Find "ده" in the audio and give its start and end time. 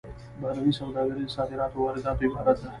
2.61-2.67